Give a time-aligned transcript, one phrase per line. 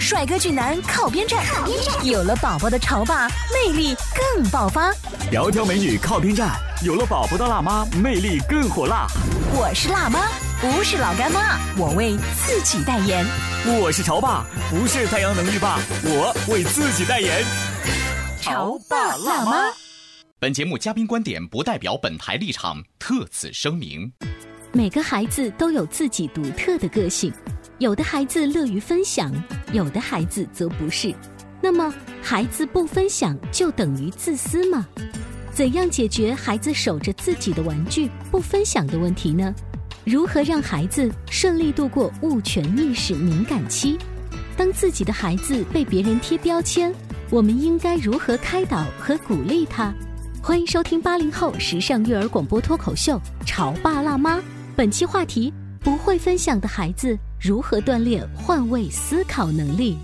[0.00, 1.44] 帅哥俊男靠边站，
[2.02, 4.92] 有了宝宝的潮爸魅力更爆发。
[5.30, 9.06] 窈窕美女靠边站，有了宝宝的辣妈魅力更火辣。
[9.52, 10.28] 我是辣妈，
[10.60, 13.26] 不是老干妈，我为自己代言。
[13.66, 17.44] 我是潮爸，不是太阳能浴霸，我为自己代言。
[18.40, 19.64] 潮爸辣妈。
[20.38, 24.10] 本节目嘉宾观点不代表本台立场，特此声明。
[24.72, 27.32] 每个孩子都有自己独特的个性，
[27.78, 29.32] 有的孩子乐于分享，
[29.72, 31.14] 有的孩子则不是。
[31.60, 34.84] 那么，孩子不分享就等于自私吗？
[35.52, 39.54] 怎样解决孩子守着自己的玩具不分享的问题呢？
[40.04, 43.96] 如何让孩子顺利度过物权意识敏感期？
[44.56, 46.92] 当自己的孩子被别人贴标签，
[47.30, 49.94] 我们应该如何开导和鼓励他？
[50.42, 54.38] 欢迎收听八零后时尚育儿广播脱口秀《潮爸辣妈》。
[54.74, 59.96] 本期话题：不会分享的孩子如何锻炼换位思考能力？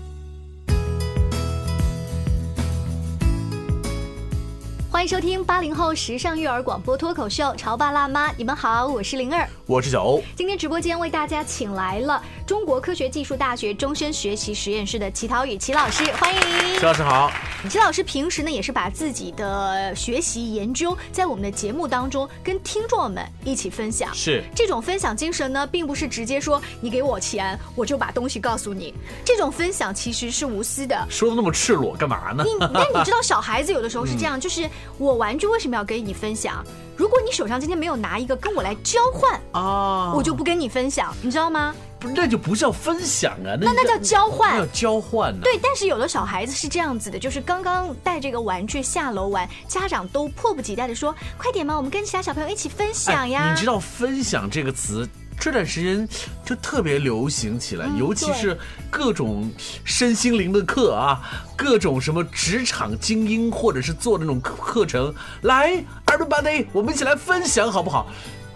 [4.89, 10.21] 欢迎收听八零后时尚育儿广播脱口秀《潮爸辣妈》，你们好，我是灵儿，我是小欧。
[10.35, 16.39] 今天直播间为大家请来了中国科学技术大学终身学习实验室的齐涛宇齐老师，欢迎
[16.77, 17.31] 齐老师好。
[17.67, 24.13] 齐老师平时呢也是把自己的学习研究在我们的节目当中跟听众们一起分享。
[24.13, 28.93] 是这种分享精神呢，并不是直接说你给我钱我就把东西告诉你，
[29.25, 30.95] 这种分享其实是无私的。
[31.09, 32.43] 说的那么赤裸干嘛呢？
[32.43, 34.69] 你 那你知道小孩子有的时候是这样，就是
[34.99, 36.63] 我玩具为什么要给你分享？
[36.95, 41.75] 如果你手上今天没有拿一个跟我来交换啊，我就不跟你分享，你知道吗？
[41.99, 45.41] 不，那就不叫分享啊，那那叫交换，那叫交换呢。
[45.43, 55.07] 对，但是有的小孩子是这样子的，就是刚刚带这个玩具下楼玩，家长都迫不及待的说：“快点嘛，我们跟其他小朋友一起分享呀。”你知道“分享”这个词？
[55.37, 56.07] 这段时间
[56.45, 58.57] 就特别流行起来，尤其是
[58.89, 59.51] 各种
[59.83, 61.21] 身心灵的课啊，
[61.57, 65.83] 各种什么职场精英，或者是做那种课程，来
[66.15, 68.07] ，everybody，我们一起来分享好不好？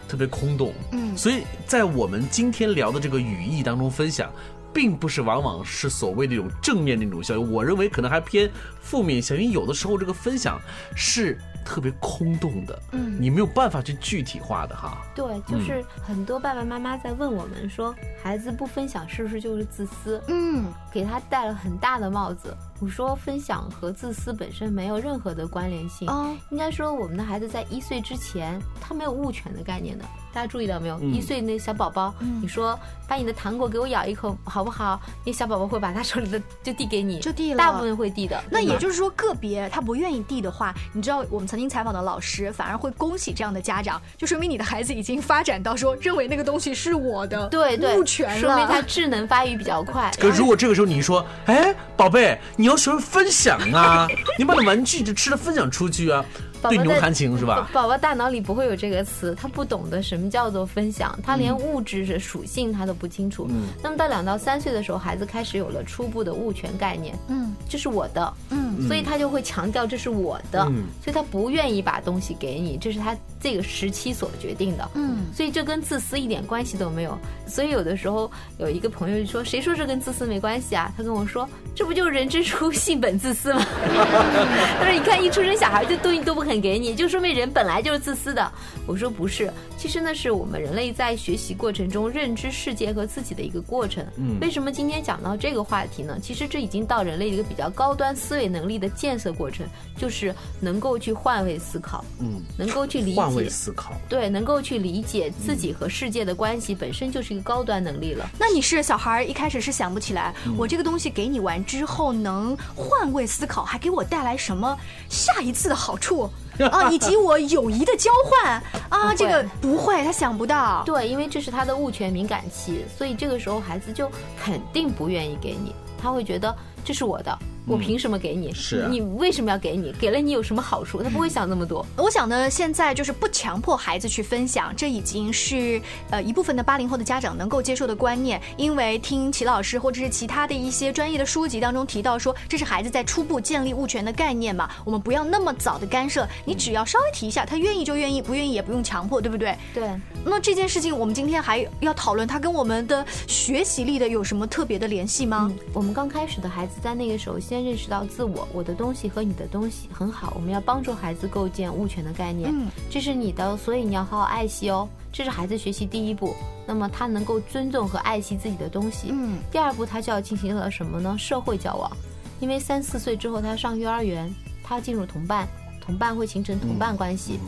[0.07, 0.73] 特别空洞。
[0.91, 4.31] 嗯，所以在我们今天聊的这个语义当中，分享
[4.73, 8.49] 并不是往往是所谓的一种正面的那种效应，我认为可能还偏
[8.81, 9.51] 负面效应。
[9.51, 10.59] 有的时候这个分享
[10.95, 11.37] 是。
[11.69, 15.06] 特别空洞的，嗯，你没有办法去具体化的哈。
[15.13, 20.19] 对，就是很多爸爸妈妈在问我们说，孩子不分享是不是就是自私？
[20.28, 22.57] 嗯，给他戴了很大的帽子。
[22.80, 26.09] 我说，分享和自私本身没有任何的关联性。
[26.09, 30.03] 哦，应该说，我们的孩子在一岁之前，他没有物权的概念的。
[30.34, 31.00] 大家注意到没有？
[31.00, 35.00] 一岁那小宝宝，你说把你的糖果给我咬一口好不好？
[35.25, 37.57] 那小宝宝会把他手里的就递给你，就递了。
[37.57, 38.41] 大部分会递的。
[38.50, 50.12] 那也就是说，个别他不愿意递的话，你知道我们曾经采访的老师反而会恭喜这样的家长，就说明你的孩子已经发展到说认为那个东西是我的，对对，物权说明他智能发育比较快。
[50.19, 54.07] 可如果这个时候你说，哎，宝贝，你要学会分享啊，
[54.38, 56.23] 你把你玩具就吃的分享出去啊。
[56.67, 57.69] 对牛弹琴是吧？
[57.71, 63.49] 宝宝大脑里不会有这个词，他不懂得什么叫做分享，他连物质的属性他都不清楚。
[63.81, 70.65] 那么到两到三岁的时候，孩子开始有了初步的物权概念，嗯，这是我的，嗯，所以他就会强调这是我的，
[71.01, 77.17] 所以他不愿意把东西给你，这是他这个时期所决定的，嗯，所以这跟自私一点关系都没有。
[77.47, 83.65] 所以有的时候有一个朋友就说：“谁说这跟自私没关系啊？”他跟我说：“这不就是人之初性本自私吗？”
[84.77, 88.51] 他说：“你看一出生小孩就东西都不。”肯给你，就说明人本来就是自私的。
[88.88, 94.04] 我说不是，其实呢是我们人类在学习过程中认知世界和自己的一个过程。
[94.16, 96.18] 嗯，为什么今天讲到这个话题呢？
[96.19, 99.63] 其实这已经到人类一个比较高端思维能力的建设过程，
[99.96, 102.04] 就是能够去换位思考。
[102.19, 108.28] 嗯，能够去理解换位思考，对，能够去理解自己和世界的关系，本身就是一个高端能力了。
[108.40, 114.75] 那你是小孩一开始是想不起来，我这个东西给你玩之后能换位思考，还给我带来什么
[115.10, 116.28] 下一次的好处？
[116.67, 118.61] 啊，以及我友谊的交换。
[118.89, 120.83] 啊，这个不会，他想不到。
[120.85, 124.09] 对，因为这是他的物权敏感期，所以这个时候孩子就
[124.44, 127.38] 肯定不愿意给你，他会觉得这是我的，
[127.69, 128.51] 我凭什么给你？
[128.54, 129.94] 是你为什么要给你？
[130.00, 131.01] 给了你有什么好处？
[131.04, 131.86] 他不会想那么多。
[131.95, 135.80] 我想呢，现在就是不强迫孩子去分享，这已经是
[136.10, 138.42] 呃一部分的八零后的家长能够接受的观念。
[138.57, 149.56] 因为听齐老师或者是其他的一些专业的书籍当中提到说，这是孩子在初步建立物权的概念嘛，我们不要那么早的干涉，你只要稍微提一下，他愿意就愿意，不愿意也不用强迫，对不对？
[149.74, 149.89] 对。
[150.25, 155.51] 那这件事情，我们今天还要讨论，它跟我们的学习力的有什么特别的联系吗？
[155.74, 162.50] 我们刚开始的孩子在那个时候先认识到自我，我的东西和你的东西很好，我们要帮助孩子构建物权的概念。
[162.53, 164.88] 嗯，这是你的，所以你要好好爱惜哦。
[165.11, 166.33] 这是孩子学习第一步，
[166.65, 169.09] 那么他能够尊重和爱惜自己的东西。
[169.11, 171.17] 嗯，第二步他就要进行了什么呢？
[171.19, 171.91] 社会交往，
[172.39, 174.33] 因为三四岁之后他要上幼儿园，
[174.63, 175.45] 他要进入同伴，
[175.81, 177.39] 同伴会形成同伴关系。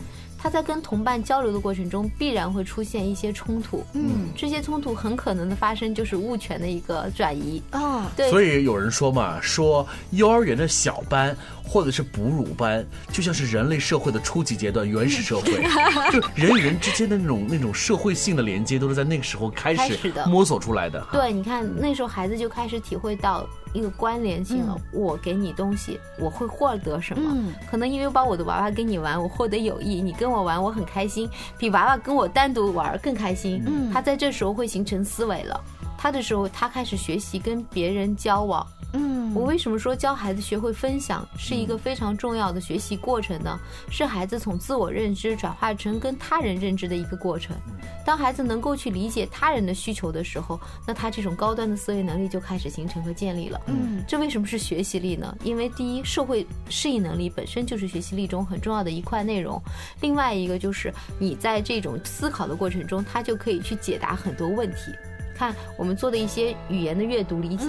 [0.42, 3.84] 他在跟同伴交流的过程中，必然会出现一些冲突。
[3.94, 7.62] 嗯，这些冲突很可能的发生就是物权的一个转移。
[7.70, 8.30] 啊，对。
[8.32, 15.52] 所以有人说嘛，说幼儿园的小班或者是哺乳班，就像是人类社会的初级阶段，原始社会，
[16.12, 21.06] 就人与人之间的那种那种社会性的连接，都是在那个时候开始摸索出来的。
[21.12, 23.48] 对，你看那时候孩子就开始体会到。
[23.74, 27.36] 一个关联性了，我给你东西，我会获得什么？
[27.70, 33.64] 可能因为把我的娃娃跟你玩，我获得友谊；你跟我玩，我很开心，比娃娃跟我单独玩更开心。
[33.94, 35.60] 他在这时候会形成思维了，
[35.98, 38.66] 他的时候他开始学习跟别人交往。
[38.94, 43.58] 嗯，我为什么说教孩子学会分享是一个非常重要的学习过程呢？
[43.90, 47.56] 是孩子从自我认知转化成跟他人认知的一个过程。
[48.06, 53.62] 当孩子能够去理解他人的需求的时候，那他这种高端的思维能力就开始形成和建立了。
[53.68, 55.38] 嗯，这为什么是学习力呢？
[55.44, 59.62] 因为第一，社会适应能力本身就是学习力中很重要的一块内容。
[60.02, 64.92] 另外一个就是你在这种思考的过程中，他就可以去解答很多问题。
[65.42, 67.66] 看我们做的一些语言的阅读理解，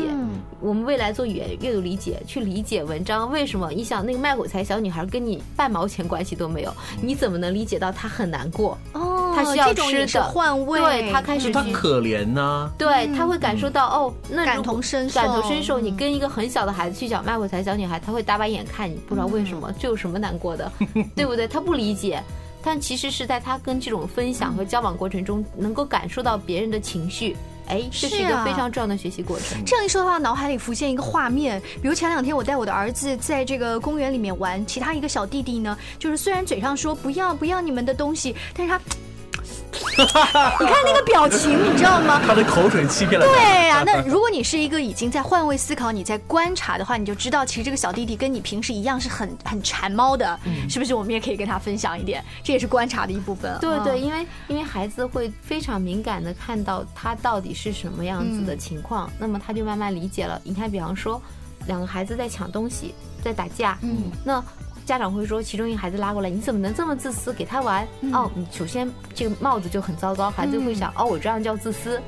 [0.60, 3.70] 我们未来做语言阅读理解，去理解文章为什么？
[3.70, 8.76] 你想那个卖火柴小女孩跟你半毛钱关系都没有，你怎么能理解到她很难过？
[8.92, 15.80] 哦，她需要吃的换位，对她开始她可怜呢，对她会感受到哦，那感同身受，感同身受。
[15.80, 20.70] 你跟一个很小的孩子去讲卖火柴小女孩，她会大白眼看你，不知道为什么，这有什么难过的，
[21.16, 21.48] 对不对？
[21.48, 22.22] 她不理解。
[22.64, 27.36] 但其实是在他跟这种分享和交往过程中，能够感受到别人的情绪，
[27.68, 29.64] 哎，这是一个非常重要的学习过程。
[29.64, 38.80] 这样一说的话，脑海里浮现一个画面，比如前两天我带我的儿子在这个公园里面玩，其他一个小弟弟呢，就是虽然嘴上说不要不要你们的东西，但是他。
[40.60, 42.20] 你看那个表情，你知道吗？
[42.26, 43.26] 他的口水欺骗了。
[43.26, 50.38] 对呀，那如果你是一个已经在换位思考、你在观察的话，你就知道其实这个小弟弟跟你平时一样是很很馋猫的，
[50.68, 50.92] 是不是？
[50.94, 53.58] 我们也可以跟他分享一点，这也是观察的一部分。
[53.60, 60.40] 对对，因为因为孩子会非常敏感的看到他到底是什么样子的情况，那么他就慢慢理解了。
[60.44, 61.20] 你看，比方说
[61.66, 64.44] 两个孩子在抢东西，在打架，嗯，那。
[64.92, 67.32] 家长会说，其中一个孩子拉过来，你怎么能这么自私？
[67.32, 71.98] 给他玩哦，你首先这个帽子就很糟糕，孩子会想哦，我这样叫自私。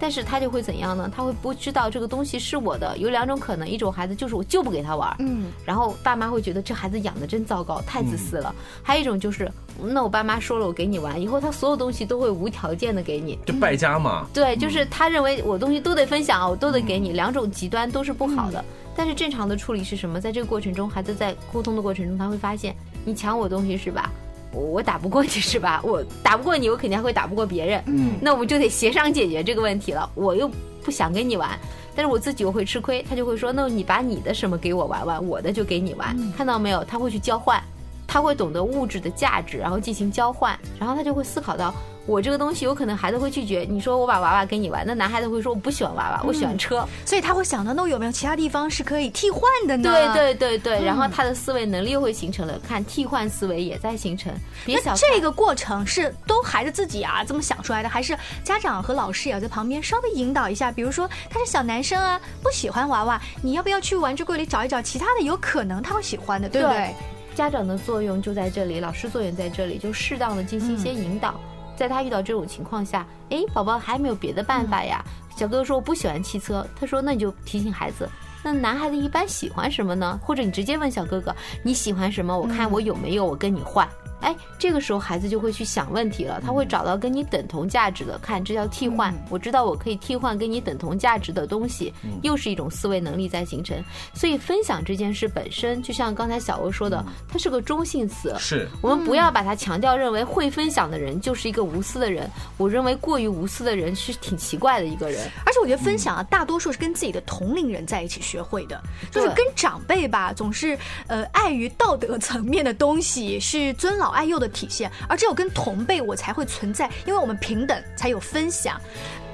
[0.00, 1.08] 但是他就会怎样呢？
[1.14, 2.98] 他会不知道这个东西是我的。
[2.98, 8.52] 有两种可能，一种孩子就是我就不给他玩，嗯，然后爸妈会觉得这孩子养的真糟糕，太自私了。
[8.82, 9.48] 还有一种就是，
[9.80, 14.26] 那我爸妈说了，我给你玩，以后他所有东西都会无条件的给你，就败家嘛。
[14.34, 18.64] 对，就是他认为我东西都得分享，我都得给你，两种极端都是不好的。
[18.96, 20.20] 但是正常的处理是什么？
[20.20, 22.74] 在这个过程中，孩子在沟通的过程中，他会发现
[23.04, 24.10] 你抢我东西是吧？
[24.52, 25.80] 我打不过你是吧？
[25.82, 27.82] 我打不过你，我肯定还会打不过别人。
[27.86, 30.08] 嗯，那我们就得协商解决这个问题了。
[30.14, 30.50] 我又
[30.84, 31.58] 不想跟你玩，
[31.96, 33.02] 但是我自己我会吃亏。
[33.08, 36.84] 他就会说：“那你把你的什么给我玩玩，我的就给你玩。”看到没有？
[36.84, 37.62] 他会去交换，
[38.06, 41.74] 他会懂得物质的价值，然后进行交换，然后他就会思考到。
[42.06, 43.66] 我这个东西有可能孩子会拒绝。
[43.68, 46.86] 你说我把娃娃给你玩，那男孩子会说我不喜欢娃娃，我喜欢车。
[47.04, 49.90] 所以他会想到，那我有没有其他地方是可以替换的呢？
[50.14, 54.32] 对对对对，然后他的思维能力又会形成了，看替换思维也在形成。
[54.66, 60.72] 那这个过程是都孩子自己啊这么想出来的，还是家长和老师也要在旁边稍微引导一下？
[60.72, 66.94] 比如说他是小男生啊，不喜欢娃娃，你要不要去玩具柜里找一找其他的，有可能他会喜欢的，对不对？
[67.34, 71.40] 家长的作用就在这里，老师作用在这里，就适当的进行一些引导。
[71.76, 75.04] 在他遇到这种情况下，哎，宝宝还没有别的办法呀。
[75.36, 78.08] 小哥哥说我不喜欢汽车，他说那你就提醒孩子，
[78.42, 80.20] 那男孩子一般喜欢什么呢？
[80.22, 82.38] 或者你直接问小哥哥你喜欢什么？
[82.38, 83.88] 我看我有没有，我跟你换。
[84.22, 89.12] 哎，这个时候孩子就会去想问题了，他会找到跟你等同价值的，看这叫替换。
[89.28, 93.76] 我知道我可以替换跟你等同价值的东西，又是一种思维能力在形成。
[94.14, 98.34] 所以分享这件事本身，就像刚才小欧说的，它是个中性词。
[98.38, 102.30] 是我们不要把它强调，认为会分享的人就是一个无私的人。
[102.56, 105.28] 我认为过于无私的人是挺奇怪的一个人。
[105.44, 118.80] 而且我觉得分享啊，大多数是跟自己的同龄人在一起学会的，就是跟长辈吧，总是呃碍于道德层面的东西是尊老爱幼的体现，而只有跟同辈我才会存在，因为我们平等才有分享。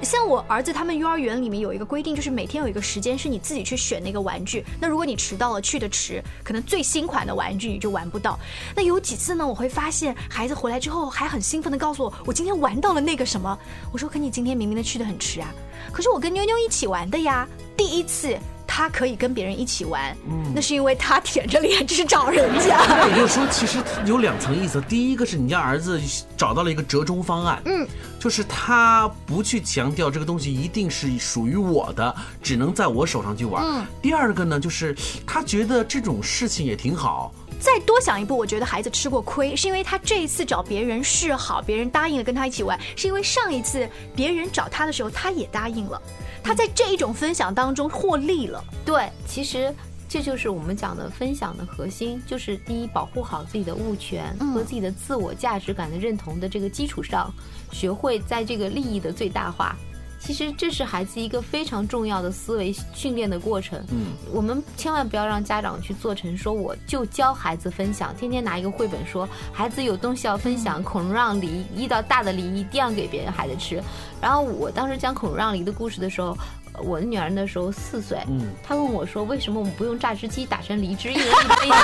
[0.01, 4.65] 像我儿子他们幼儿园里面有一个规定，就是每天有一个时间是你自己去选那个玩具。
[4.79, 8.39] 那如果你迟到了，去的迟，可能最新款的玩具你就玩不到。
[8.73, 13.59] 那有几次呢，我会发现孩子回来之后还很兴奋的告诉我，我今天玩到了那个什么。
[13.91, 15.53] 我说，可你今天明明的去的很迟啊，
[15.91, 17.45] 可是我跟妞妞一起玩的呀，
[17.75, 18.37] 第一次。
[18.71, 20.15] 他可以跟别人一起玩，
[20.53, 22.79] 那是因为他舔着脸去找人家。
[23.09, 24.79] 也就是说，其实有两层意思。
[24.81, 25.99] 第一个是你家儿子
[26.37, 27.87] 找到了一个折中方案，嗯，
[28.19, 33.65] 就是他不去强调这个东西一定是属于我的，只能在我手上去玩。
[33.65, 33.83] 嗯。
[34.03, 34.95] 第二个呢，就是
[35.25, 37.33] 他觉得这种事情也挺好。
[37.59, 46.01] 再多想一步，我觉得孩子吃过亏，是因为他这一次找别人示好，别人答应了跟他一起玩，是因为上一次别人找他的时候，他也答应了。
[46.41, 49.75] 他在这一种分享当中获利了，对，其实
[50.07, 57.31] 这就是我们讲的分享的核心，就是第一，保护好自己的物权和自己的自我价值感的认同的这个基础上，
[57.73, 59.75] 学会在这个利益的最大化。
[60.19, 63.83] 其实这是孩子一个非常重要的思维训练的过程。
[63.91, 73.81] 嗯，我们千万不要让家长去做成说我就教孩子分享，天天拿一个绘本说孩子有东西要分享，孔融让梨遇到大的梨一定要给别人孩子吃。
[74.21, 76.37] 然后我当时讲孔融让梨的故事的时候。
[76.83, 78.17] 我的女儿那时候四岁，
[78.63, 81.75] 她问我说：“为什么我们不用榨汁机打成梨汁，一人一杯？”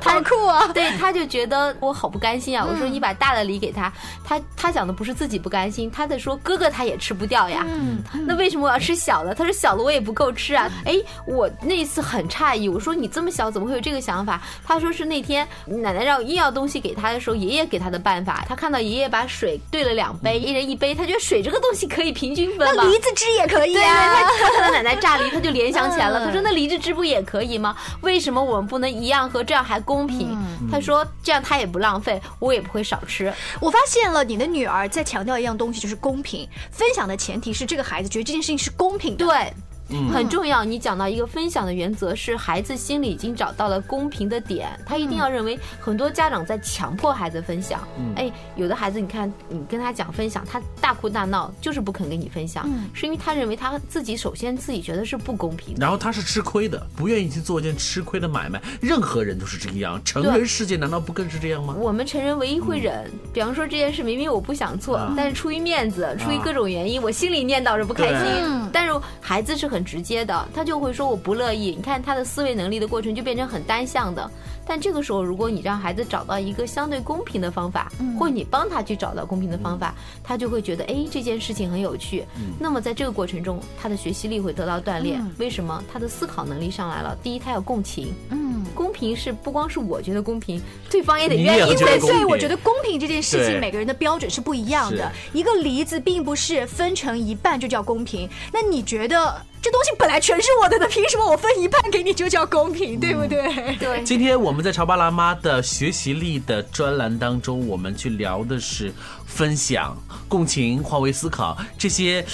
[0.00, 0.68] 好酷啊！
[0.72, 2.64] 对，她就觉得我好不甘心啊。
[2.64, 3.92] 我说：“你把大的梨给她，
[4.24, 7.64] 她她讲的不是自己不甘心，她在说哥哥他也吃不掉呀。
[7.66, 9.34] 嗯那为什么我要吃小的？
[9.34, 10.70] 她说小的我也不够吃啊。
[10.84, 10.94] 哎，
[11.26, 14.40] 我那次很诧异，我说你这么小怎么会有这个想法？
[14.64, 18.44] 她说是那天奶奶让硬要东西给她的时候，爷爷给她的办法。
[18.48, 23.47] 她看到爷爷把水兑了两杯，一人一杯，她觉得水这个东西可以平均分那梨子汁也。
[23.48, 26.24] 可以啊，他看到奶奶榨梨，他就联想起来了。
[26.24, 27.74] 他说：“那梨汁汁不也可以吗？
[28.02, 29.42] 为什么我们不能一样喝？
[29.42, 30.36] 这样还公平？”
[30.70, 36.48] 他说：“这样他也不浪费，我也不会少吃。”我发现了，你的女儿在强调一样东西，就是公平。
[36.70, 39.24] 分享的前提是这个孩子觉得这件事情是公平的。
[39.24, 39.52] 对。
[40.12, 47.80] 很重要，你讲到一个分享的原则，是孩子心里已经找到了公平的点，他一定要认为很多家长在强迫孩子分享。
[48.14, 58.60] 哎，有的孩子，你看你跟他讲分享，他大哭大闹，就是不肯跟你分享，是因为他认为他自己首先自己觉得是不公平，然后他是吃亏的，不愿意去做一件吃亏的买卖。
[58.82, 61.74] 任何人都是这个样，成人世界难道不更是这样吗？
[61.78, 69.77] 我们成人唯一会忍，比方说这件事明明我不想做，但是出于面子，出于各种原因，我心里念叨着不开心，但是孩子是很。
[69.78, 71.72] 很直接的，他就会说我不乐意。
[71.76, 74.28] 你看他的思维能力的过程就变成很单向的。
[74.66, 82.24] 但这个时候，如果你让孩子找到一个相对公平的方法，或者你帮他去找到公平的方法，他就会觉得哎这件事情很有趣。
[82.58, 85.24] 那么在这个过程中，他的学习力会得到锻炼。
[85.38, 85.82] 为什么？
[85.90, 87.16] 他的思考能力上来了。
[87.22, 88.12] 第一，他要共情。
[88.30, 91.76] 嗯，公平是不光是我觉得公平，对方也得愿意。
[92.00, 95.10] 所以我觉得公平这件事情，每个人的标准是不一样的。
[95.32, 98.28] 一个梨子并不是分成一半就叫公平。
[98.52, 99.40] 那你觉得？
[99.60, 103.76] 这东西本来全是我的，的凭什么我分一半给你就叫公平，对不对？
[103.76, 104.02] 对。
[104.04, 108.92] 今天我们在潮爸辣妈的学习力的专栏当中，我们去聊的是
[109.26, 109.96] 分享、
[110.28, 112.24] 共情、换位思考这些，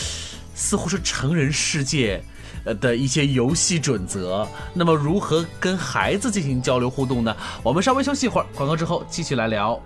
[0.54, 2.22] 似乎是成人世界
[2.64, 4.46] 呃的一些游戏准则。
[4.74, 7.34] 那么，如何跟孩子进行交流互动呢？
[7.62, 9.80] 我们稍微休息一会儿，广告之后继续来聊。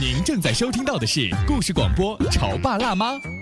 [0.00, 3.12] 您正在收听到的是故事广播《潮爸辣妈》。《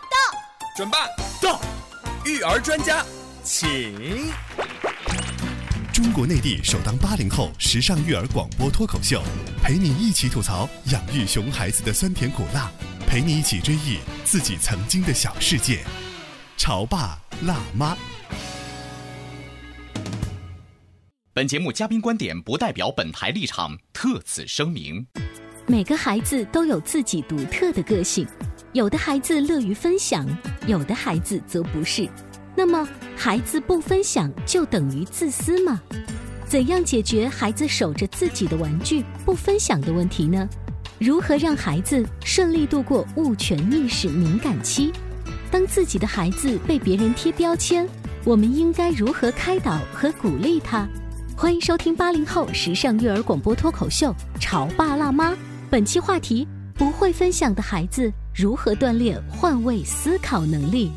[0.73, 0.97] 准备
[1.41, 1.59] 到，
[2.25, 3.05] 育儿专家，
[3.43, 4.31] 请。
[5.93, 9.21] 中国内地首档八零后时尚育儿广播脱口秀，
[9.61, 12.71] 陪你一起吐槽养育熊孩子的酸甜苦辣，
[13.05, 15.83] 陪你一起追忆自己曾经的小世界。
[16.55, 17.97] 潮爸辣妈。
[21.33, 25.05] 本节目嘉宾观点不代表本台立场，特此声明。
[25.67, 28.25] 每个孩子都有自己独特的个性，
[28.73, 30.25] 有的孩子乐于分享，
[30.65, 32.07] 有的孩子则不是。
[32.55, 32.87] 那么，
[33.17, 35.81] 孩子不分享就等于自私吗？
[36.47, 40.47] 怎样解决孩子守着自己的玩具不分享的问题呢？
[40.99, 44.93] 如何让孩子顺利度过物权意识敏感期？
[45.49, 47.85] 当自己的孩子被别人贴标签，
[48.23, 50.87] 我们应该如何开导和鼓励他？
[51.35, 55.31] 欢迎收听八零后时尚育儿广播脱口秀《潮爸辣妈》，
[55.69, 60.91] 本期话题：不会分享的孩子如何锻炼换位思考能力？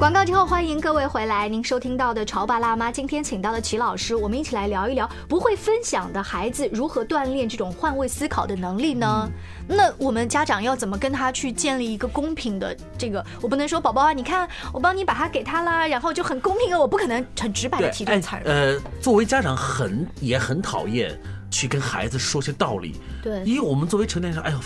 [0.00, 1.46] 广告之后，欢迎各位回来。
[1.46, 9.30] 您收听到的《潮爸辣妈》，今天请到了齐老师，我们一起来聊一聊不会分享的孩子如何锻炼这种换位思考的能力呢？
[9.68, 13.22] 那我们家长要怎么跟他去建立一个公平的这个？
[13.42, 16.80] 我不能说宝宝啊，你看我帮你把它给他啦，然后就很公平了。
[16.80, 18.42] 我不可能很直白的提这个词儿。
[18.46, 21.14] 呃，作为家长很也很讨厌
[21.50, 22.98] 去跟孩子说些道理。
[23.22, 24.58] 对，因为我们作为成年人，哎呦，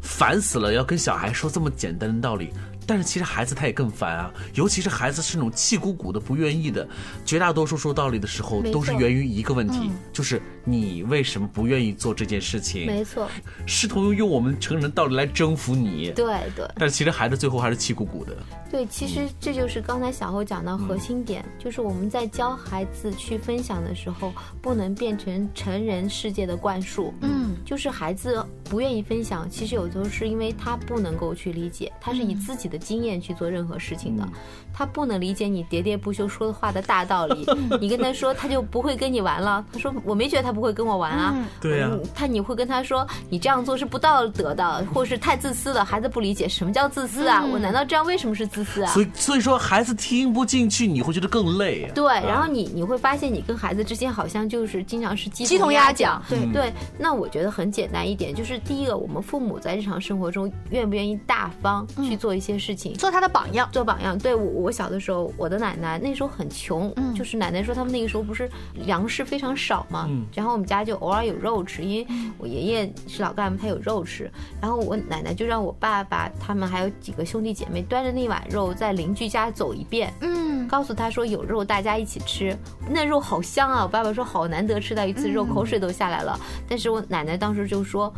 [0.00, 2.50] 烦死了，要跟小孩说这么简单的道理。
[2.90, 6.84] 但是其实孩子他也更烦啊，尤其是孩子是那种气鼓鼓的、不愿意的。
[7.24, 12.86] 绝大多数说道理的时候，都是源于一个问题，就是你为什么不愿意做这件事情？
[12.86, 13.30] 没错，
[13.64, 16.10] 试图用我们成人的道理来征服你。
[16.16, 16.68] 对对。
[16.74, 18.36] 但是其实孩子最后还是气鼓鼓的。
[18.68, 27.14] 对，其实这就是刚才小侯讲到核心点，就是我们在教孩子去分享的时候，不能变成成人世界的灌输。
[27.20, 32.79] 嗯，就是孩子不愿意分享，其实有时候是因为他不能够去理解，他是以自己的。
[32.80, 34.26] 经验去做任何事情的，
[34.72, 37.46] 他不能理解你喋喋不休说的话的大道理。
[37.80, 39.64] 你跟他说，他就不会跟你玩了。
[39.72, 41.34] 他说我没觉得他不会跟我玩啊。
[41.60, 45.84] 对呀，他你会跟他说，你这样做是不道德的，或是太自私了。
[45.84, 47.44] 孩子不理解什么叫自私啊？
[47.44, 48.90] 我难道这样为什么是自私啊？
[48.92, 51.90] 所以所以说孩子听不进去，你会觉得更累。
[51.94, 56.22] 对，然后你你会发现你跟孩子之间好像就是经常是鸡同鸭讲。
[56.28, 62.70] 对对，那我觉得很简单一点，就是第一个，我们父母在日常生活中愿不愿意大方去做一些事。
[62.80, 64.16] 情做他的榜样，做榜样。
[64.16, 68.48] 对我，我小的时候，我的奶奶那时候很穷，就是奶奶说他们那个时候不是
[68.86, 72.06] 粮食非常少嘛，然后我们家就偶尔有肉吃，因为
[72.38, 74.30] 我爷爷是老干部，他有肉吃。
[74.62, 82.56] 然后我奶奶就让我爸爸他们还有几个兄弟姐妹端着那碗肉在邻居家走一遍，嗯，告诉他说有肉大家一起吃，
[82.88, 83.82] 那肉好香啊！
[83.82, 86.38] 我爸爸说好难得吃到一次肉，口水都下来了。
[86.68, 88.12] 但是我奶奶当时就说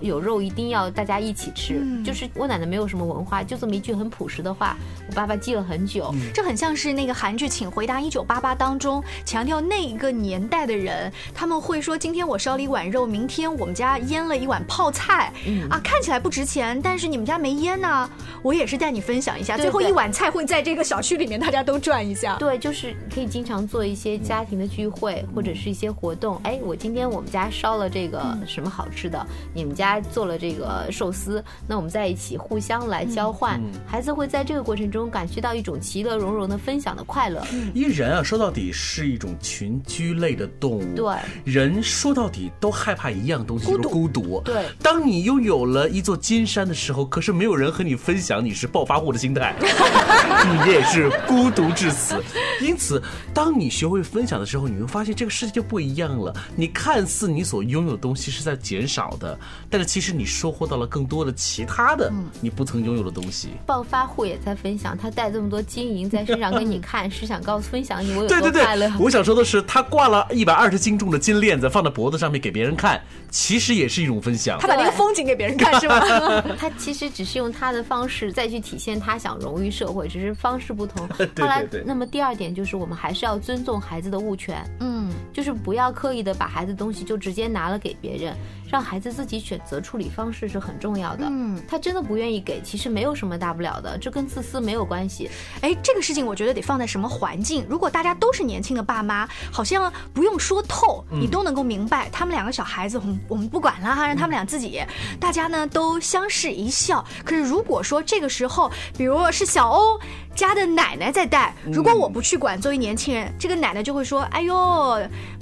[0.00, 3.87] 有肉一定要大家一起吃，就是我奶奶没有什么文化，就这么一句。
[3.94, 4.76] 很朴实的话，
[5.08, 6.14] 我爸爸记了很久。
[6.34, 15.32] 这很像是那个韩剧《请回答一九八八》当中强调那一个年代的人，他们会说：“今天我烧了一碗肉，明天我们家腌了一碗泡菜。”
[15.70, 18.08] 啊，看起来不值钱，但是你们家没腌呢，
[18.42, 19.56] 我也是带你分享一下。
[19.56, 22.36] 最后一碗菜会在这个小区里面大家都转一下。
[22.36, 26.40] 对，就是可以经常做一些家庭的聚会或者是一些活动。
[26.44, 33.60] 哎，我今天我们家烧了这个什么好吃的，你们家做了这个寿司，那我们在一起互相来交换。
[33.86, 37.42] 孩子会在这个过程中感觉到一种其乐融融的分享的快乐。
[37.74, 40.94] 因为人啊，说到底是一种群居类的动物。
[40.94, 44.40] 对，人说到底都害怕一样东西，就是孤独。
[44.44, 52.22] 对，当你拥有了一座金山的时候，可是没有人和你分享，你是暴发户的心态， 你也是孤独至死。
[52.60, 56.34] 因此，当你学会分享的时候，你会发现这个世界就不一样了。
[56.56, 59.38] 你看似你所拥有的东西是在减少的，
[59.70, 63.50] 但是其实你收获到了更多的其他的你不曾拥有的东西。
[63.68, 68.90] 暴发户也在分享，他带这么多金银在身上给你 看，是想告诉分享你我有多快乐。
[68.98, 72.98] 我想说的是，他挂了一百二十斤重的金链子放在脖子上面给别人看，
[73.30, 74.58] 其实也是一种分享。
[74.58, 76.00] 他把那个风景给别人看是吗？
[76.56, 81.06] 他其实只是用他的方式再去体现他想融于社会，只是方式不同。
[81.38, 88.34] 后来，那么第二点就是我们还是要尊重孩子的物权，嗯，就是不要刻意的把孩子东西就直接拿了给别人。
[88.70, 91.26] 让孩子自己选择处理方式是很重要的。
[91.28, 95.30] 嗯，他真的不愿意给，其实没有什么大不了的，这跟自私没有关系。
[95.60, 97.64] 哎，这个事情我觉得得放在什么环境？
[97.68, 104.80] 如果大家都是年轻的爸妈，好像不用说透，你都能够明白，他们两个小孩子，我们我们不管了哈，让他们俩自己，
[105.18, 107.04] 大家呢都相视一笑。
[107.24, 109.98] 可是如果说这个时候，比如是小欧
[110.34, 114.54] 家的奶奶在带，如果我不去管，作为年轻人，这个奶奶就会说：“哎呦，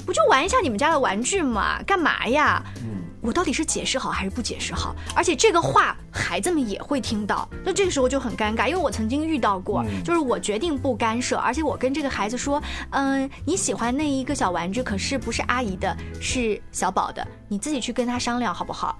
[0.04, 2.62] 不就玩一下你们家的玩具嘛，干嘛呀？”
[3.26, 4.94] 我到底是解释好还是不解释好？
[5.16, 8.68] 而且这个话孩子们也会听到，那这个时候就很尴尬。
[8.68, 18.96] 因为我曾经遇到过，就是我决定不干涉，而且我跟这个孩子说：“嗯，你喜欢那一个小玩具，可是不是阿姨的，是小宝的，你自己去跟他商量好不好？”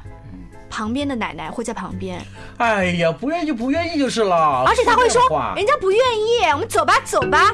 [0.77, 2.23] 旁边的奶奶会在旁边，
[2.59, 4.63] 哎呀，不愿意就不愿意就是了。
[4.67, 7.51] 而且他会说这话：“人家不愿意，我们走吧，走吧。”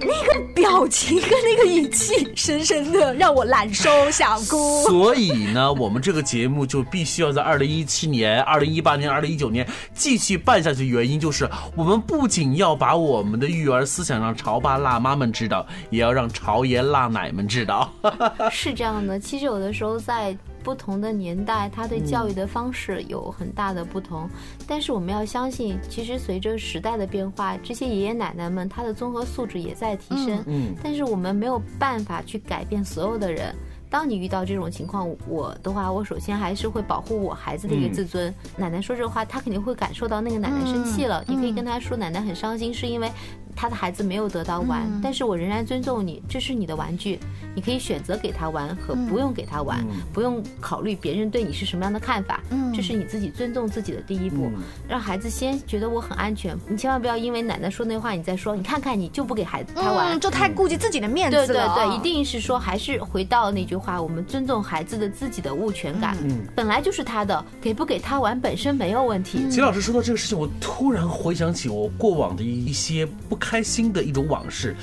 [0.00, 4.82] 那个表情跟那个语气，深深的让我难收，想哭。
[4.82, 10.86] 所以呢，我们这个节目就必须要在二零一七年、二零一八年、二零一九年继续办下去。
[10.86, 17.90] 原因就是，我们不仅要把我们的育儿思想让潮爸辣妈们知道，也要让潮爷辣奶们知道。
[18.52, 20.36] 是这样的，其实有的时候在
[20.68, 24.28] 不同的年代，他对教育的方式有很大的不同。
[24.66, 30.44] 但是我们要相信，其实随着时代的变化，这些爷爷奶奶们他的综合素质也在提升。
[30.46, 33.54] 嗯，但是我们没有办法去改变所有的人。
[33.88, 38.34] 当你遇到这种情况，我的话，我首先还是会保护我孩子的一个自尊。
[38.54, 41.24] 奶奶说这话，他肯定会感受到那个奶奶生气了。
[41.26, 43.10] 你可以跟他说，奶奶很伤心，是因为。
[43.58, 47.18] 他的孩子没有得到玩，但是我仍然尊重你，这是你的玩具，
[47.56, 52.68] 你可以选择给他玩和不用给他玩，不用考虑别人对你是什么样的看法，嗯。
[52.72, 54.52] 这是你自己尊重自己的第一步，
[54.86, 56.56] 让孩子先觉得我很安全。
[56.68, 61.46] 你千万不要因为奶奶说那话，你再说，你看看你就不给孩子他玩，就太顾及自己的面子了。
[61.46, 66.16] 对对对，一定是说还是回到那句话，我们尊重孩子的自己的物权感，
[66.54, 69.50] 本来就是他的，给不给他玩本身没有问题。
[69.50, 74.76] 齐老师说到这个事情，我突然回想起我过往的一些不开心的一种往事。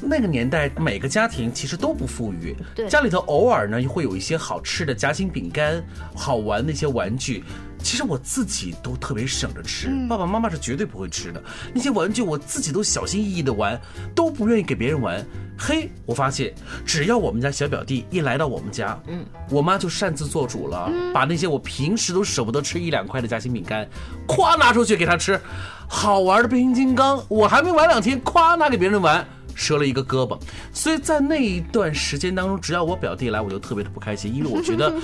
[0.00, 2.56] 那个年代，每个家庭其实都不富裕，
[2.88, 7.42] 家里头偶尔呢会有一些好吃的夹心饼干、好玩的一些玩具。
[7.78, 11.40] 其实我自己都特别省着吃，爸爸妈妈是绝对不会吃的。
[11.72, 13.80] 那些玩具我自己都小心翼翼的玩，
[14.12, 15.24] 都不愿意给别人玩。
[15.56, 16.52] 嘿，我发现
[16.84, 23.88] 只要我们家小表弟一来到我们家，嗯，我妈就擅自做主了，把那些我平时都舍不得吃一两块的夹心饼干，
[24.26, 25.40] 咵拿出去给他吃。
[25.88, 29.24] 好玩的变形金刚，我还没玩两天，咵拿给别人玩。
[29.56, 30.38] 折了一个胳膊，
[30.72, 34.94] 所以在那一段时间当中，只要我表弟来，我就特别的不开心，因为我觉得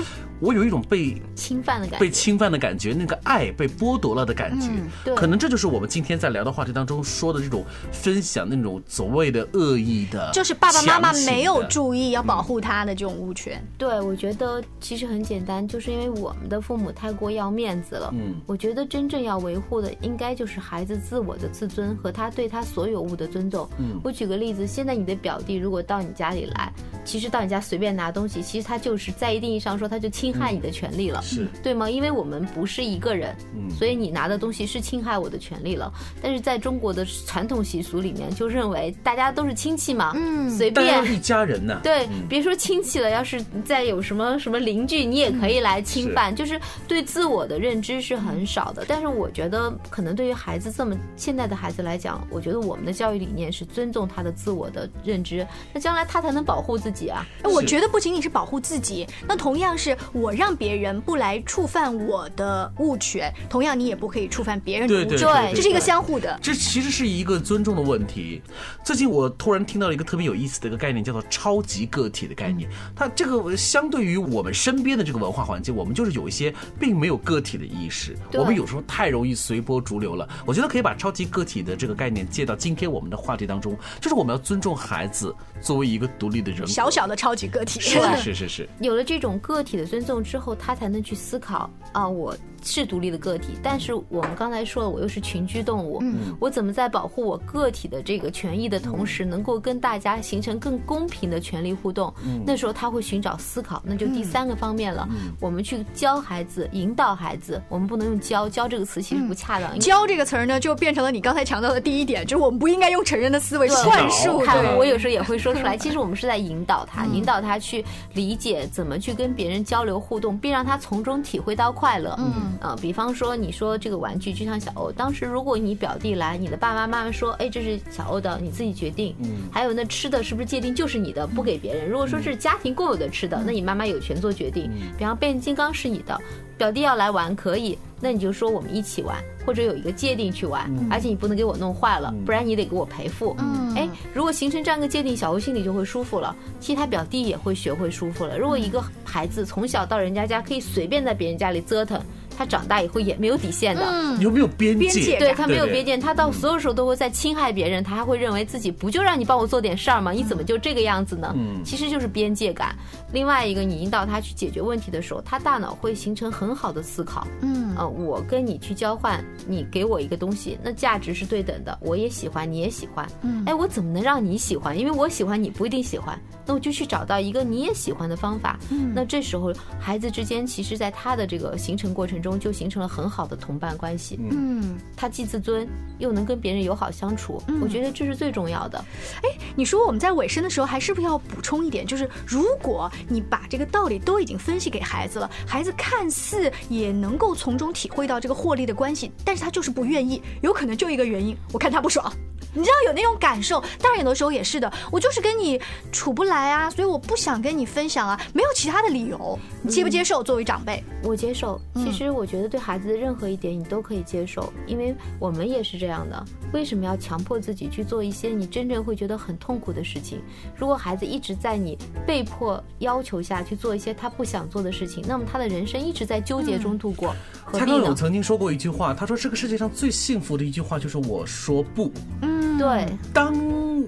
[0.42, 4.68] 我有一种被侵犯的感觉，被侵犯的感觉，那个爱被剥夺了的感觉。
[5.04, 13.64] 对，可能这就是我们今天在聊的话题当中说的这种分享那种所谓的恶意的，就是爸爸妈妈没有注意要保护他的这种物权。
[13.78, 18.10] 对，我觉得其实很简单，就是因为我们的父母太过要面子了。
[18.12, 23.66] 嗯，我觉得真正要维护的，应该就是孩子自我的自尊和他对他所有物的尊重。
[23.78, 24.42] 嗯，我举个。
[24.42, 26.72] 例子，现在你的表弟如果到你家里来，
[27.04, 31.88] 其实到你家随便拿东西，其实他就是在一定意义上说，他就侵害你的权利了，是对吗？
[31.88, 33.34] 因为我们不是一个人，
[33.78, 35.90] 所以你拿的东西是侵害我的权利了。
[36.20, 48.84] 但是在中国的传统习俗里面，就认为大家都是亲戚嘛，嗯，随便一家人呢，对，别说亲戚了，要是再有什么什么邻居，你也可以来侵犯，就是对自我的认知是很少的。
[48.86, 54.32] 但是我觉得，可能对于孩子这么现在的孩子来讲，我觉得我们的教育理念是尊重他的。
[54.42, 57.24] 自我的认知，那将来他才能保护自己啊！
[57.44, 66.38] 我觉得不仅仅是保护自己，那同样是我让别人不来触犯我的物权，同样你也不可以触犯别人的物权，这是一个相互的。
[66.42, 68.40] 这其实是一个尊重的问题。
[68.82, 72.66] 最近我突然听到了一个特别有意思的一个概念，叫做超级个体的概念。
[72.96, 80.26] 它这个相对于我们身边的这个文化环境，我们就是有一些并没有个体的意识，我们有时候太容易随波逐流了。
[80.46, 84.22] 我觉得可以把超级个体的这个概念借到今天我们的话题当中，就是我。
[84.22, 88.68] 我们要尊重孩子作为一个独立的人，小小的超级个体，是是是是。
[88.78, 92.36] 有了这种个体的尊重之后，他才能去思考啊，我。
[92.62, 102.12] 是独立的个体，但是我们刚才说了，我又是群居动物，嗯我怎么在保护我个体的这个权益的同时，能够跟大家形成更公平的权利互动？
[102.24, 105.08] 嗯那时候他会寻找思考，那就第三个方面了。
[105.40, 109.78] 我们去教孩子，引导孩子，我们不能用教教这个词，其实不恰当。
[109.78, 114.38] 教这个词儿呢，就变成了你刚才强调的第一点，就是我们不应该用成人的思维灌输。
[114.40, 122.14] 看，我有时候也会说出来， 其实我们是在引导他，引导他去理解怎么去跟别人交流互动，并让他从中体会到快乐。
[122.18, 122.51] 嗯。
[122.60, 129.14] 啊，比方说，你说这个玩具就像小欧，当时如果你表弟来，你的爸爸妈妈说，哎，这是小欧的，你自己决定。
[129.20, 129.30] 嗯。
[129.50, 131.88] 还有那吃的是不是界定就是你的，不给别人。
[131.88, 134.70] 如果说是家庭共有的吃的，那你妈妈有权做决定。
[134.96, 136.18] 比方变形金刚是你的，
[136.56, 143.34] 表弟要来玩可以，那你就说我们一起玩，或者有一个界定去玩，而且你不能给我弄坏了，不然你得给我赔付。
[143.38, 143.74] 嗯。
[143.74, 148.38] 哎，如果形成这样一个界定，小欧心里就会舒服了，其他表弟也会学会舒服了。
[148.38, 152.00] 如果一个孩子从小到人家家可以随便在别人家里折腾。
[152.42, 153.82] 他长大以后也没有底线的。
[154.18, 160.10] 有没有边边界对他没有边界，他到所有时候都会在侵害别人，他还会认为自己不就让你帮我做点事儿吗？
[160.10, 161.32] 你怎么就这个样子呢？
[161.36, 162.74] 嗯其实就是边界感。
[163.12, 167.26] 另外一个，你引导他去解决问题的时候，他大脑会形成很好的思考。
[167.42, 173.06] 嗯呃，我跟你去交换，你给我一个东西，那价值是对等的，我也喜欢，你也喜欢。
[173.22, 174.76] 嗯哎，我怎么能让你喜欢？
[174.76, 178.58] 因为我喜欢你不一定喜欢，那我就去找到一个你也喜欢的方法。
[178.70, 184.18] 嗯那这时候孩子之间，其实在他的这个形成过程中，就形成了很好的同伴关系。
[184.30, 185.68] 嗯，他既自尊，
[185.98, 188.78] 又能跟别人友好相处，我觉得这是最重要的。
[189.22, 191.86] 哎你说我们在尾声的时候，还是不是要补充一点？
[191.86, 202.12] 就是如果你把这个道理都已经分析给孩子了，孩子看似也能够从中体会到这个获利的关系，但是他就是不愿意，有可能就一个原因，我看他不爽。
[202.54, 205.60] 你知道有那种感受，当然有的时候也是的，我就是跟你
[205.90, 210.22] 处不来啊，所以我不想跟你分享啊，没有其他的理由，你接不接受？
[210.22, 211.60] 作为长辈，我接受。
[211.74, 216.24] 嗯其实我觉得对孩子的任何一点你都可以接受，因为我们也是这样的。
[216.52, 220.20] 为什么要强迫自己去做一些你真正会觉得很痛苦的事情？
[220.56, 227.94] 如果孩子一直在你被迫要求下去做一些他不想做的事情，那么他的人生一直在纠结中度过，何必呢蔡康永？
[227.94, 231.90] 曾经说过一句话，他说这个世界上最幸福的一句话就是我说不。
[232.22, 233.32] 嗯，对，当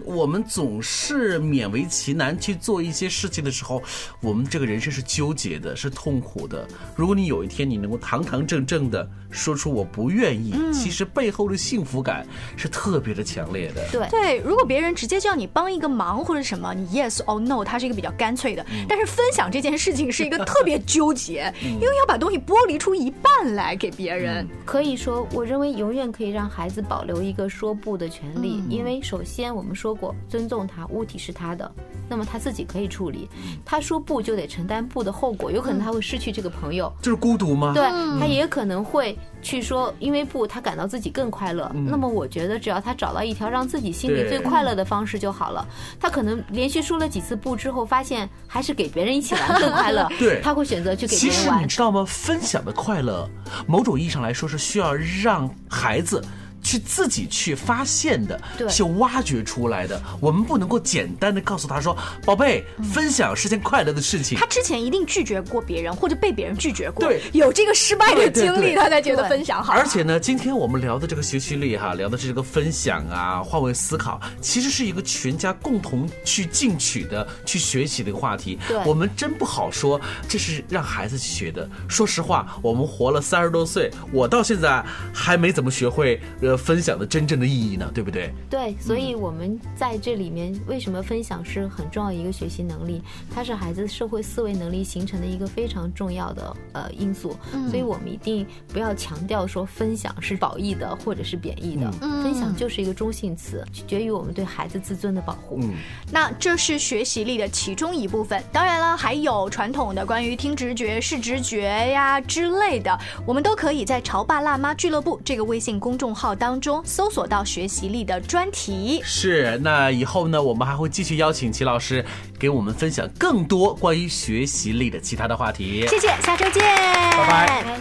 [0.05, 3.83] 我们总是勉为其难去做一些事情的时候，
[4.21, 6.67] 我们这个人生是纠结的，是痛苦的。
[6.95, 13.83] 如果你有一天你能够堂堂正正的说出我不愿意，其实背后的幸福感是特别的强烈的。
[13.91, 18.65] 对对，如果别人直接叫你帮一个忙或者什么，你 yes or no，它是一个比较干脆的。
[18.89, 24.47] 但是分享这件事情是一个特别纠结， 因为要把东西剥离出一半来给别人。
[24.65, 31.71] 可以说，我认为永远可以让孩子保留一个说不的权利，因为首先我们说过，尊重他，物体是他的，
[32.09, 33.29] 那么他自己可以处理。
[33.65, 37.73] 他说不就得承担不的后果，有可能他会失去这个朋友，就是孤独吗？
[37.75, 37.85] 对
[38.19, 41.71] 他也可能会去说，因为不，他感到自己更快乐。
[41.75, 45.67] 那么我觉得，只要他找到一条让自己心里最快乐的方式就好了。
[46.01, 51.67] 他可能连续说了几次不之后，发现还是给别人一起玩更快乐， 对他会选择去给其实别人玩你。
[51.67, 52.05] 知道吗？
[52.07, 53.29] 分享的快乐，
[53.67, 56.23] 某种意义上来说是需要让孩子。
[56.65, 60.03] 去自己去发现的，对去挖掘出来的。
[60.19, 64.37] 我们不能够简单的告诉他说：“宝贝，分享是件快乐的事情。
[64.39, 69.75] 他之前一定拒绝过别人，或者被别人拒绝过，对有这个失败的经历，他才觉得分享好。
[69.75, 78.59] 而且呢，今天我们聊的这个学习力哈，聊的是这个分享啊、换位思考，其实是一个全家共同去进取的、去学习的一个话题。
[78.67, 81.69] 对我们真不好说这是让孩子去学的。
[81.89, 88.33] 说实话，我们活了三十多岁，我到现在还没怎么学会呃分享的真正的意义呢，对不对？
[88.51, 93.03] 对，所以我们在这里面为什么分享是很重要的一个学习能力？
[93.35, 97.37] 它是孩子社会思维能力形成的一个非常重要的呃因素。
[97.71, 101.91] 所以我们一定不要强调说分享是褒义的或者是贬义的，
[102.23, 105.59] 分享就是一个中性词，取决于我们对孩子自尊的保护。
[105.63, 105.75] 嗯，
[106.13, 119.01] 那这是学习力的其中一部分，当然了，还有传统的关于听直觉、视直觉呀之类的，我们都可以在潮爸辣妈俱乐部这个微信公众号当中搜索到学习力的专题。
[119.03, 119.59] 是。
[119.63, 122.05] 那以后呢，我们还会继续邀请齐老师
[122.39, 125.87] 给我们分享更多关于学习力的其他的话题。
[125.89, 127.81] 谢谢，下周见，拜拜。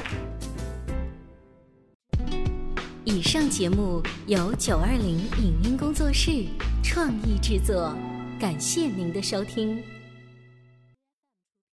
[3.04, 5.10] 以上节目由九二零
[5.42, 6.46] 影音工作室
[6.82, 7.94] 创意制作，
[8.40, 9.84] 感谢您的收听。